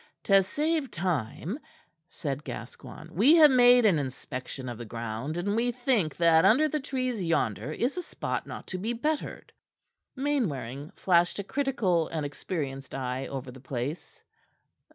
"To 0.23 0.41
save 0.41 0.89
time," 0.89 1.59
said 2.09 2.43
Gascoigne, 2.43 3.11
"we 3.13 3.35
have 3.35 3.51
made 3.51 3.85
an 3.85 3.99
inspection 3.99 4.67
of 4.67 4.79
the 4.79 4.83
ground, 4.85 5.37
and 5.37 5.55
we 5.55 5.71
think 5.71 6.17
that 6.17 6.43
under 6.43 6.67
the 6.67 6.79
trees 6.79 7.21
yonder 7.23 7.71
is 7.71 7.97
a 7.97 8.01
spot 8.01 8.47
not 8.47 8.65
to 8.69 8.79
be 8.79 8.93
bettered." 8.93 9.53
Mainwaring 10.15 10.89
flashed 10.95 11.37
a 11.37 11.43
critical 11.43 12.07
and 12.07 12.25
experienced 12.25 12.95
eye 12.95 13.27
over 13.27 13.51
the 13.51 13.59
place. 13.61 14.23